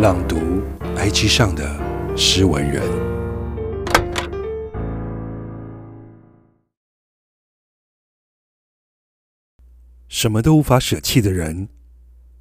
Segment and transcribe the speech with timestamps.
[0.00, 0.62] 朗读
[0.96, 2.82] IG 上的诗文人，
[10.08, 11.68] 什么都无法舍弃的人，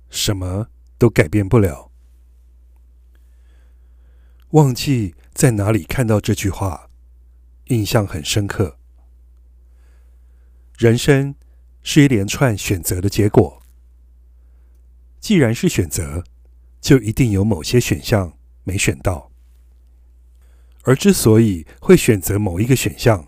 [0.10, 1.92] 什么都改变不了。
[4.52, 6.88] 忘记在哪里看到这句话，
[7.66, 8.78] 印象很深刻。
[10.78, 11.36] 人生
[11.84, 13.62] 是一连串选择的结果，
[15.20, 16.24] 既然是选择，
[16.82, 19.32] 就一定有某些选项没选到，
[20.84, 23.28] 而之所以会选择某一个选项，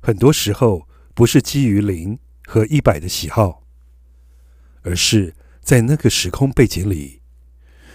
[0.00, 3.64] 很多时候不是基于零和一百的喜好，
[4.82, 7.22] 而是在那个时空背景里，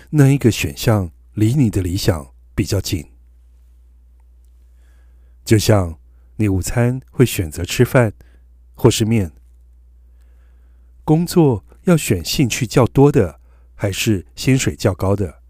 [0.09, 3.11] 那一个选项离你的理想比较近。
[5.43, 5.99] 就像
[6.37, 8.13] 你午餐会选择吃饭
[8.73, 9.31] 或是面，
[11.03, 13.39] 工作要选兴趣较多的。
[13.85, 15.43] 还是薪水较高的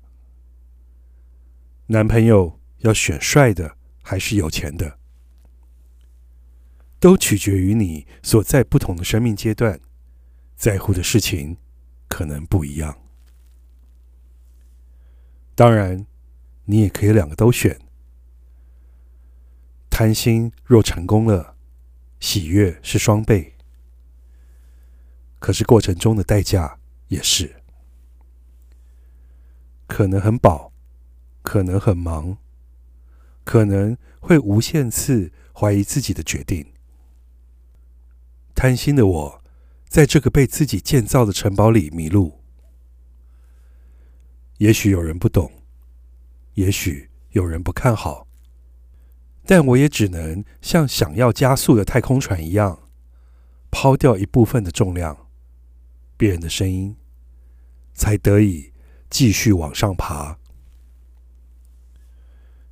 [1.85, 4.99] 男朋友要选帅的，还是有钱的，
[6.99, 9.79] 都取决于你所在不同的生命阶段，
[10.57, 11.55] 在乎的事情
[12.09, 12.97] 可能不一样。
[15.55, 16.05] 当然，
[16.65, 17.79] 你也可以两个都选。
[19.89, 21.55] 贪心若成功了，
[22.19, 23.53] 喜悦是双倍，
[25.39, 27.61] 可是过程中的代价也是。
[29.87, 30.73] 可能很饱，
[31.41, 32.37] 可能很忙，
[33.43, 36.73] 可能会无限次怀疑自己的决定。
[38.55, 39.43] 贪心的我，
[39.87, 42.41] 在这个被自己建造的城堡里迷路。
[44.57, 45.51] 也许有人不懂，
[46.53, 48.27] 也许有人不看好，
[49.45, 52.89] 但我也只能像想要加速的太空船一样，
[53.69, 55.27] 抛掉一部分的重量，
[56.15, 56.95] 别人的声音，
[57.93, 58.71] 才得以。
[59.17, 60.37] 继续往上爬，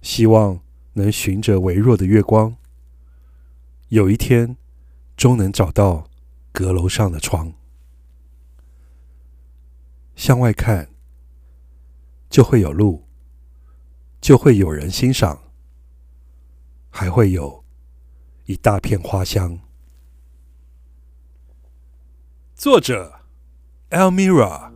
[0.02, 0.60] 希望
[0.92, 2.58] 能循着微弱的月光，
[3.88, 4.58] 有一天
[5.16, 6.10] 终能找到
[6.52, 7.54] 阁楼上的窗。
[10.18, 10.90] 向外看，
[12.30, 13.08] 就会有路，
[14.20, 15.44] 就会有人欣赏，
[16.90, 17.64] 还会有
[18.48, 19.62] 一大片花香。
[22.54, 23.22] 作者
[23.92, 24.73] ：Elmira。